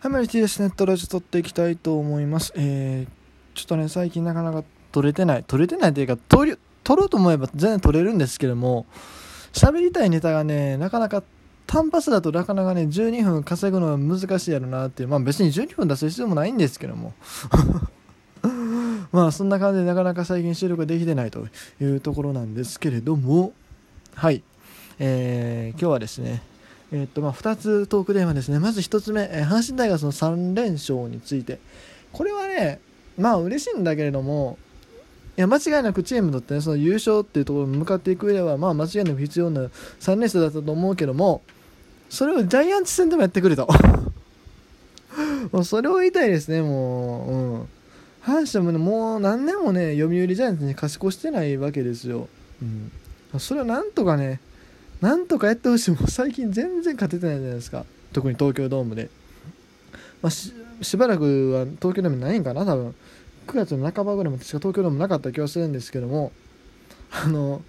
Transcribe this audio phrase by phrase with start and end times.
[0.00, 0.70] はい、マリティですね。
[0.70, 2.52] トラジオ撮っていきたいと思います。
[2.54, 5.42] えー、ちょっとね、最近なかなか撮れてない。
[5.44, 8.86] 撮れてないというか、撮り、撮ろうと思えば全然撮れるんですけども、
[9.52, 11.24] 喋りたいネタがね、なかなか
[11.66, 15.08] 単発だとなかなかね、12分稼ぐのは難しいやろなっていう。
[15.08, 17.12] まあ別に12分出す必要もないんですけども。
[19.10, 21.48] まあそんな感じでなかなか最近収録ができてないと
[21.80, 23.52] いうところなんですけれども、
[24.14, 24.44] はい。
[25.00, 26.40] えー、今日はですね、
[26.92, 28.58] え、っとまあ、2つトークテーマですね。
[28.58, 31.58] まず1つ目、えー、阪神タイガースの3連勝について。
[32.12, 32.80] これはね、
[33.18, 34.58] まあ嬉しいんだけれども、
[35.36, 39.60] いや間違いなくチームにとってね、その優勝っていうところに向かっていく上では、まあ間違いなく必要な
[40.00, 41.42] 3連勝だったと思うけども、
[42.08, 43.68] それをジャイアンツ戦でもやってくれと。
[45.52, 47.68] もうそれを言いたいですね、も
[48.26, 48.30] う。
[48.30, 48.42] うん。
[48.42, 52.28] 阪神もね、もう何年もね、読売ジャイアンツに勝ち越してないわけですよ。
[52.62, 52.90] うん。
[53.38, 54.40] それをなんとかね、
[55.00, 55.90] なんとかやってほしい。
[55.92, 57.84] もう最近全然勝ててないじゃないですか。
[58.12, 59.10] 特に東京ドームで、
[60.22, 60.52] まあ、し
[60.96, 62.94] ばらくは東京ドームないんかな多分。
[63.46, 66.32] 9月の半ばぐらいまでしか東京ドームなかった気がするんですけども。
[67.10, 67.62] あの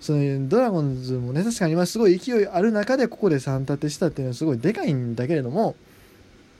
[0.00, 5.74] そのドラゴンズもね確かに今すごい勢いある中でここで3立てしたっていうのはすごいでかいんだけれども。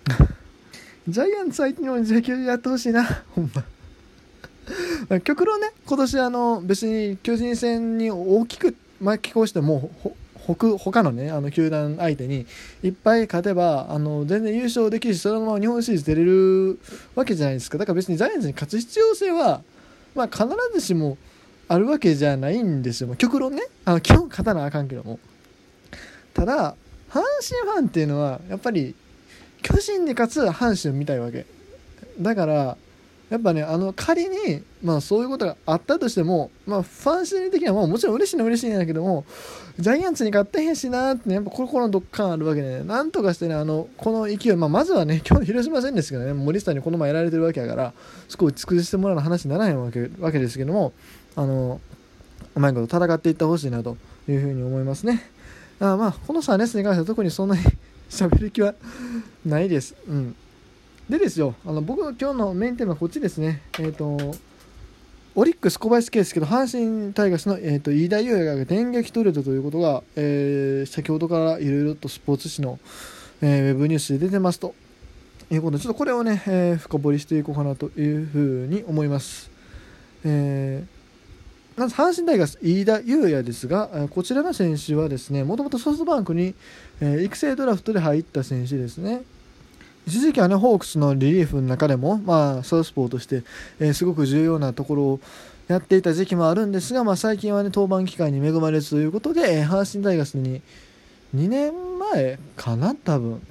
[1.07, 5.21] ジャイアンツ相手にも野球やってほしいなほんま。
[5.21, 9.91] 極論ね今年あの別に巨人戦に大きく巻き越しても
[10.47, 12.47] 他他のねあの球団相手に
[12.83, 16.79] いっぱい勝てばあの全然優勝できるしそのまま日本シリーズ出れる
[17.15, 17.79] わけじゃないですか。
[17.79, 19.63] だから別にジャイアンツに勝つ必要性は、
[20.15, 21.19] まあ、必ずしも
[21.69, 23.15] あるわけじゃないんですよ。
[23.17, 25.19] 極論ねあの基本勝たなあかんけども。
[26.33, 26.77] ただ
[27.11, 28.95] 阪神ファンっていうのはやっぱり
[29.63, 31.47] 巨人に勝つ阪神を見たいわけ。
[32.21, 32.77] だから
[33.29, 39.25] やっぱねあの仮に、まあ、そういうことがあったとしても、まあ、ファン心理的にはももちろん嬉しいのは嬉しいんだけども
[39.79, 47.93] ジャイアンツに勝ってへんしなって、ね、やっぱ心のどっかあるわけで、ね、なんとかしてねあのこの勢い、まあ、まずはね 今日広島戦ですけどね森下にこの前やられてるわけやから
[48.29, 50.93] そこを尽くしてもらう話にならへんわけわけですけども
[51.35, 51.81] あの
[52.55, 53.97] うまいこと戦っていってほしいなと
[54.29, 55.23] いうふうに思いますね。
[55.79, 57.63] あまあこの3レースに関しては特にそんなに
[58.09, 58.75] 喋る気は
[59.45, 59.95] ないです。
[60.09, 60.35] うん。
[61.09, 63.63] でですよ、あの僕の今日のメインテーマはこっちですね。
[63.79, 64.35] えっ、ー、と、
[65.37, 72.81] オリックス小林圭介と阪神タイガースの、えーと、飯田優也が電撃トレードということが、えー、先ほどからいろいろとスポーツ紙の、
[73.41, 74.75] えー、ウェブニュースで出てますと
[75.53, 79.49] いうことで、ちょっとこれをね、えー、深掘りしていこうかなというふうに思います。
[80.25, 86.57] えー、まず阪神タイガース飯田優也ですが、こちらの選手はですね、もともとソフトバンクに、
[87.01, 89.23] えー、育成ドラフトで入った選手ですね。
[90.07, 93.43] 一時期はね、ホークスのリリーフの中でも、まあ、サウスポーとして、
[93.81, 95.21] えー、すごく重要なところを
[95.67, 100.63] やっていた時期もあるんですが、まあ、最近はね、登板機会に恵まれずということで、阪神タイガースに
[101.35, 103.43] 2年前かな、多分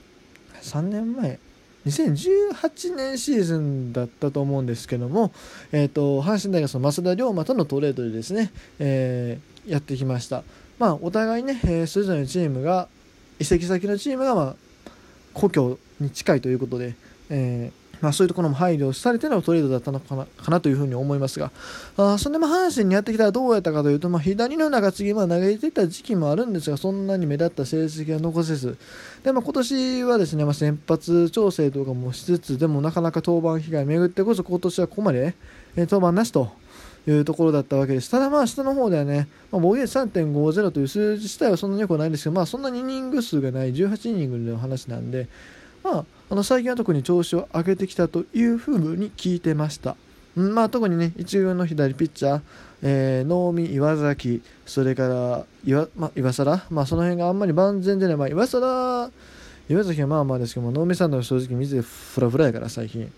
[0.61, 1.39] 3年前。
[1.85, 5.31] 2018年シーズンだったと思うんですけども、
[5.71, 10.43] えーと、阪神大学の増田龍馬とのトレードでですね、えー、やってきました。
[10.79, 12.87] まあ、お互いね、えー、それぞれのチームが、
[13.39, 14.55] 移籍先のチームが、まあ、
[15.35, 16.95] 故郷に近いということで、
[17.29, 21.51] えー、まあ、そういうところも配慮されてのトレードだったのかなかなというふうに思いますが、
[21.97, 28.77] あそんでも阪神にやってきたらどうやったかというと、まあ、左の中継ぎ、まあ、投げていた時期もあるんですが、そんなに目立った成績は残せず、
[29.23, 35.35] でまあ、今年はですね、ま、先発調整とかもしつつ、でもなかなか登板被害巡ってこそ、今年はここまで、
[35.75, 36.64] えー、登板なしと。
[37.07, 38.09] いうところだったわけです。
[38.09, 45.27] ただまあ下の方ではね、まあ、防御率3.50という数字自体はそんなに良くないんですけど、まあそんなにイニング数がない18イニングの話なんで、
[45.83, 49.95] まあ、あの最近は特に調子を上げてきたというふうに聞いてました。
[50.35, 52.41] まあ、特にね、一軍の左ピッチャー、
[52.81, 59.11] えー、能見、岩崎、それから岩,、まあ、岩貞、まあ、その辺があんまり万全でない、まあ、岩貞、
[59.69, 63.11] 岩崎はまあまあですけども、能見さんの正直、水でフラフラやから、最近。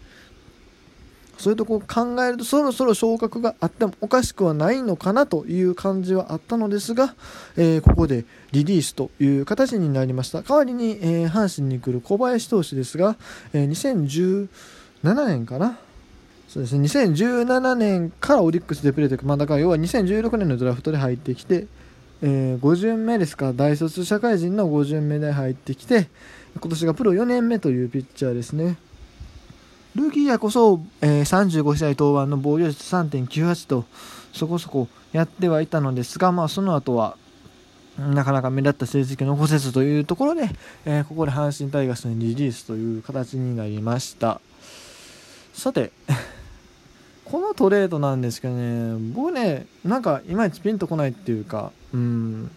[1.37, 7.15] そういうとこ考えるとそろそろ昇格があってもおかしくはないのかなという感じはあったのですが、
[7.55, 10.41] えー、ここでリリースという形になりました。
[10.41, 13.17] 代わりに、えー、阪神に来る小林投手ですが、
[13.53, 14.47] えー、
[15.03, 15.77] 2017年かな？
[16.47, 16.83] そうですね。
[16.87, 21.67] 2017年からオリックスでプレーというか、まあ、だから要は2016年のドラフトで入ってきて、
[22.21, 26.09] えー、5巡目ですか大卒社会人の5巡目で入ってきて
[26.59, 28.77] 今年がプロ4年目というピッチャーですね。
[29.97, 33.85] ルーキーやこそ、えー、35試合登板の防御率3.98と
[34.31, 37.17] そこそこやってはいたのですが、まあ、その後は
[37.97, 40.49] なかなか目立った成績を残せずというところで、
[40.85, 44.39] えー、ここで阪神タイガースにリリースという形になりました。
[45.51, 45.91] さて
[47.25, 52.51] このトレードなんですけどね僕ねなんかいまいちピンとこないっていうかうん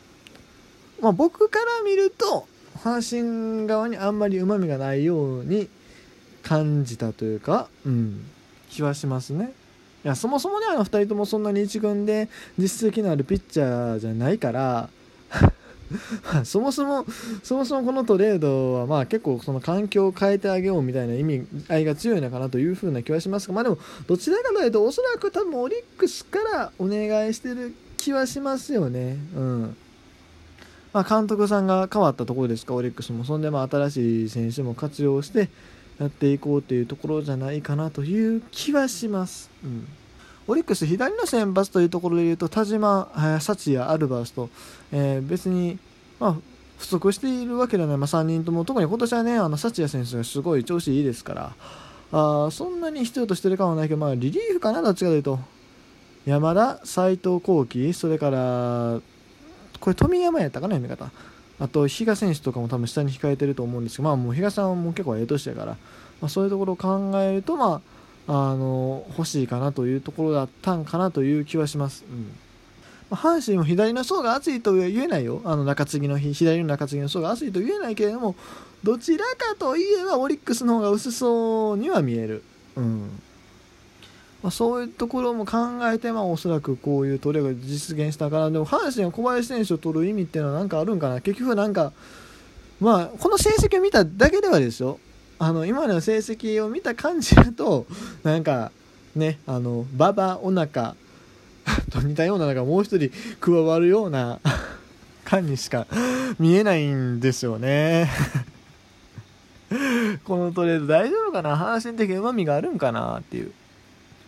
[1.00, 2.46] まあ僕から見ると
[2.84, 5.70] 阪神側にあんまりうまみがないように
[6.50, 8.25] 感じたというか、うん、
[8.70, 9.52] 気はしますね。
[10.05, 14.88] いやそもそもねあの2人ともそんなに1軍で実績のあるピッチャーじゃないから
[16.43, 17.05] そもそも
[17.44, 29.19] そもそもこのトレードはまあ結構その環境を変えてあげようみたいな意味合いが強いのかなというふうな気はしますがまあでもどちらかというとおそらく多分オリックスからお願いしてる気はしますよね。
[29.37, 29.76] うん。
[30.93, 32.75] まあ監督さんが変わったところですか？
[32.75, 33.25] オリックスも。
[33.25, 35.50] そんでまあ新しい選手も活用して
[36.00, 39.50] やっていこうというところじゃないかなという気はします。
[39.62, 39.87] うん、
[40.49, 44.49] オリックス左の先発というところでいうと田島、幸也、アルバースと、
[44.93, 45.79] えー、別に、
[46.19, 46.37] まあ、
[46.79, 51.52] 不足しているわけではない、まあ、3人とも特に今年はねあの幸也選手がすごい調子いいですから。
[52.12, 55.38] あそんなに必要としてる感はないけど、まあ、リリーフかなどっちかというと。
[56.26, 59.00] 山田、斎藤幸輝それから
[59.81, 61.11] これ富山やったかな読み方
[61.61, 65.77] あと比嘉選手とかも多分下に控えてると思うんですけど、まあ、もう比嘉さんも結構ええ年やから、
[66.21, 67.83] まあ、そういうところを考えると、ま
[68.27, 72.05] あ、あの欲しいかなというところだったんかなという気はします。
[73.11, 78.37] うん、阪神も左の層が厚いとは言えないよ、あの中継ぎの日左の中継ぎの層が厚いと言えないけれども、
[78.83, 82.43] どちらかといえばオリックスの方が薄そうには見える。
[82.77, 83.23] うん
[84.42, 85.58] まあ、そういうところも考
[85.92, 91.92] えて、まあ、おそらくこういうトレーが実現したから、でも阪神は小林選手を取る意味っていうのは何かあるんかな、結局なんか、
[92.81, 94.98] まあ、この成績を見ただけではですよ、
[95.38, 97.87] あの今の成績を見た感じだと、
[98.22, 98.72] なんか、
[99.14, 100.94] ね、あの、馬場、おなか
[101.90, 103.10] と似たような、なんかもう一人
[103.40, 104.40] 加わるような
[105.25, 105.87] 感にしか
[106.38, 108.08] 見えないんですよね。
[110.25, 111.56] このトレード大丈夫かな？
[111.56, 113.19] 阪神的うまみがあるんかな？
[113.19, 113.52] っていう。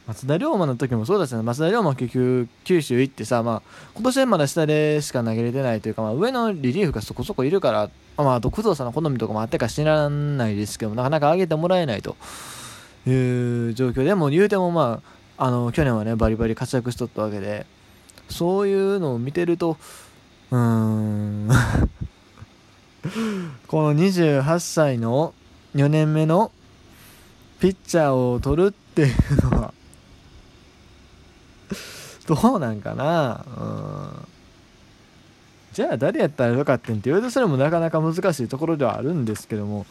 [0.06, 3.62] 松田龍馬の時もそうですね松田龍馬結局九州行ってさ、まあ、
[3.94, 12.16] 今年はまだ下でしか投げれてないというか、まあ、上のリリーフがそこそこいるから、まあ、あと工藤さんの好みとかもあってか知らないですけどなかなか上げてもらえないと
[13.06, 15.00] いう状況でも言うてもま
[15.38, 17.66] ああの去年はねバリバリ活躍しとったわけで
[18.28, 19.76] そういうのを見てると
[20.50, 21.48] うーん。
[23.66, 25.34] この28歳の
[25.74, 26.52] 4年目の
[27.58, 29.74] ピッチャーを取るっていうのは
[32.26, 33.44] どうなんかな？
[33.58, 34.28] うん。
[35.72, 39.86] じゃあ誰やったらよかったんって言うとそれもなかなか難しいところではあるんですけども。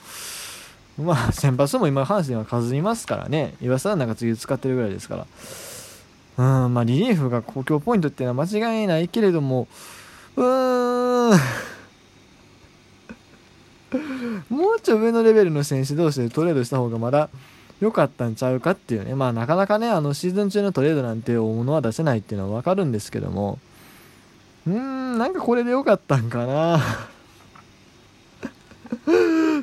[0.97, 3.55] まあ先発も今阪神は数いますからね。
[3.61, 5.25] 岩佐は中継ぎ使ってるぐらいですから。
[6.65, 9.67] うんまあリリーフが公共ポイントっていうのは間違いないけれども。
[10.35, 11.39] うーん。
[14.49, 17.29] もうちょい上のレベルの選手同士でトレードした方がまだ
[17.81, 23.59] 良かったんちゃうかっていうね、まあなかなかね、あのシーズン中のトレードなんて大物は出せないっていうのはわかるんですけども、
[24.67, 26.81] うーん、なんかこれで良かったんかなっ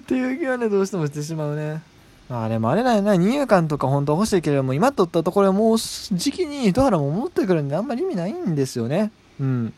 [0.02, 1.80] ていう気はね、どうしてもしてしまうね。
[2.28, 9.12] まあでもあれだよな、二遊間とか本当欲しいけれども、今取ったところもう時期に糸原も持ってくるんであんまり意味ないんですよね。
[9.40, 9.72] うん。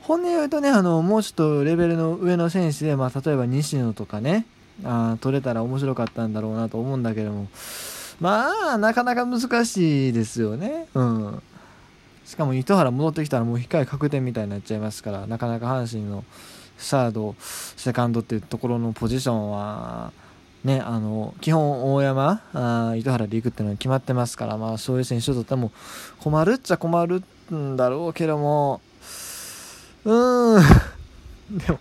[0.00, 4.46] 本音言うとね、あの、もうちょっとレベルの上の選手で、まあ例えば西野とかね、
[4.84, 7.48] あ取れたら面白かったんだろうなと思うんだけども。
[8.20, 10.88] まあなかなか難しいですよね。
[10.94, 11.42] うん。
[12.24, 16.24] しかも糸原戻ってきたらもう控え確定みたいになっちゃいますからなかなか阪神の
[16.76, 20.12] サードセカンドっていうところのポジションは
[20.64, 25.70] ねあの基本大山あ糸原で行くっていうのは決まってますからまあそういう選手とっても
[26.18, 27.22] 困るっちゃ困る
[27.54, 28.80] んだろうけども。
[30.04, 31.58] うーん。
[31.58, 31.78] でも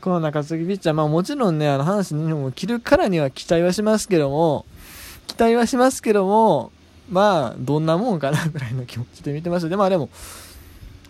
[0.00, 4.64] この中継ぎピッチャー、まあもちろんね、あの、阪神にも切るからには期待はしますけども、
[5.26, 6.72] 期待はしますけども、
[7.10, 10.08] まあ、どんなもんかなぐらいの気持ちで見てますで、まあでも、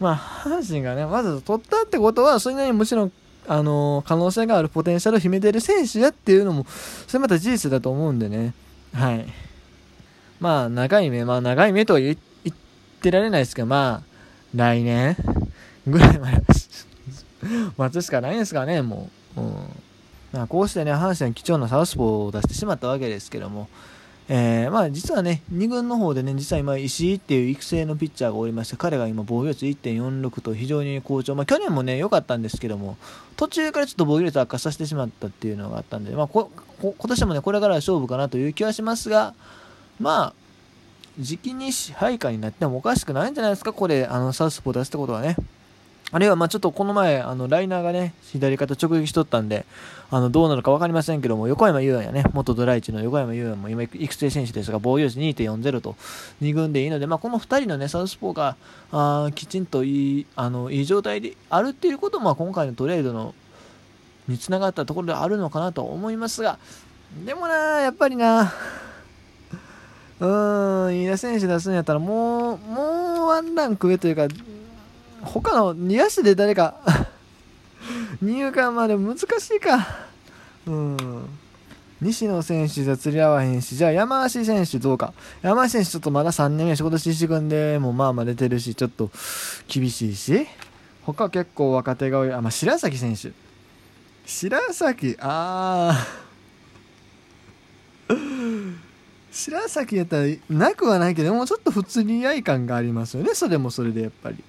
[0.01, 3.13] まあ、阪神がね、わざと取ったってことは、それなりにもちろん、
[3.47, 6.67] あのー、可能性があるポテンシャルを秘めてる選手やっていうのも、
[7.07, 8.55] それまた事実だと思うんでね。
[8.95, 9.27] はい。
[10.41, 12.17] まあ、長い目、まあ、長い目とは言っ
[13.03, 14.11] てられないですけど、まあ、
[14.55, 15.17] 来年
[15.87, 16.55] ぐらいまで
[17.77, 19.41] 待つしかないんですかね、もう。
[19.41, 19.55] うん
[20.33, 23.69] まあ、こうしてね、阪神は貴重なサウスポーを出してしまったわけですけども、
[24.29, 32.97] えー、まあ実はね、2軍の方でね、実は今、石井っていう育成のピッチャーがおりまして、彼が今、防御率1.46と非常に好調、まあ去年もね、良かったんですけども、
[33.37, 36.49] 途中からちょっと防御率悪化させてしまったっていうのがあったんで、まあこ
[36.81, 39.35] 今年もね、これから勝負かなという気はしますが、
[39.99, 40.35] まあ、
[41.19, 45.35] 時期に支配下になってもおかしくないんじゃないですか、これ、あのサウスポー出すってことはね。
[46.13, 49.65] あるいは、まあちょっとこの前、あの、ライナーがね、左肩直撃しとったんで、
[50.11, 55.95] あの、どうなるか分かりませんけども、横山優也やね、元ドライチの横山優也も今、育成選手ですが、防御率2.40と
[56.43, 58.57] 2軍でいいので、まあこの2人のね、サウスポーが、
[58.91, 63.35] あきちんといい、あの、いい状態であるっていうことも、今回のトレードの、
[64.27, 66.59] につながったところであるのかなと思いますが、
[67.25, 68.53] でもな、やっぱりな、
[70.21, 74.29] うーん、飯田選手出すんやったら、もう、もうワンランク上というか、
[75.33, 76.81] 他の2野手で誰か
[78.21, 79.23] 入管まで難し
[79.55, 79.87] いか。
[80.67, 80.97] うん。
[82.01, 85.13] 西野選手じゃ釣り合わへんし、じゃあ山足選手どうか。
[85.43, 89.11] 山足選手ちょっとまだ3年目仕事してくんで、もうまあまあ出てるし、ちょっと
[89.69, 90.47] 厳しいし。
[91.05, 92.33] 他結構若手が多い。
[92.33, 93.33] あ、まあ、白崎選手。
[94.27, 98.17] 白崎、あー。
[99.31, 103.35] 白崎やったらなくはないけど、もうちょっと普通に愛感がありますよね。
[103.35, 104.43] それもそれでやっぱり。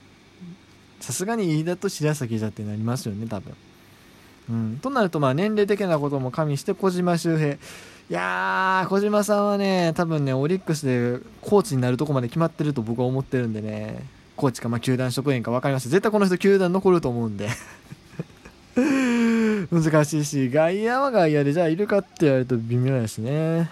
[1.01, 3.53] さすがに飯田と白崎じゃってなりますよね、多分。
[4.49, 7.53] うん、となると、まあ、年齢的なことも加味して小島周平。
[7.53, 7.57] い
[8.09, 14.05] やー、小島さんはね、多分ね、オリックスでコーチになるとこまで決まってると僕は思ってるんでね、
[14.35, 15.89] コーチか、まあ、球団職員か分かりました。
[15.89, 17.49] 絶対この人、球団残ると思うんで
[19.71, 23.69] 難しいし、外野は外野で、じゃあいるかって言われると微妙やしね。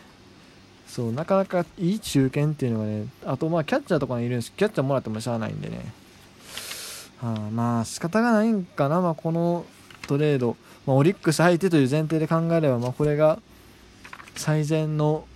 [0.87, 5.91] そう、なかなかいい中堅っていうのがね、あと、まあ、キャッチャーとかにいるんですキャッチャーもらってもしゃあないんでね。
[7.21, 9.65] はあ、まあ、仕方がないんかな、まあ、この
[10.07, 10.55] トレード。
[10.85, 13.39] まあ、オリックス相手という前提で考えれば、まあ、これが
[14.35, 15.27] 最善の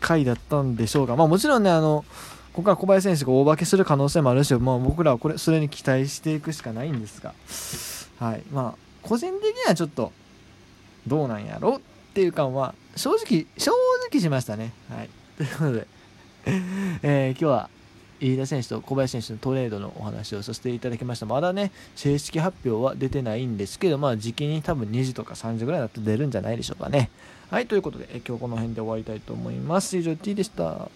[0.00, 2.04] 回だったんでしょうが、まあ、もちろんね、あの、
[2.52, 7.34] ここから小林選手が大化けする可能性もあるし、まあ、僕らはこれ、それに期待していくしかないんですが、
[8.18, 8.42] はい。
[8.50, 10.12] まあ、個人的にはちょっと、
[11.06, 11.80] どうなんやろっ
[12.14, 13.72] ていう感は、正直、正
[14.10, 14.72] 直しましたね。
[14.90, 15.10] はい。
[15.36, 15.86] ということで、
[17.02, 17.70] えー、今日は、
[18.20, 21.26] 飯田選手と小林選手のトレードのお話をさせていただきました。
[21.26, 27.10] まだね、正式発表は出てないんですけど、まあ、時期に多分2時とか3時ぐらいだと出るんじゃないでしょうかね。
[27.50, 29.96] はい、ということで、今日この辺で終わりたいと思います。
[29.96, 30.88] 以上、T でした。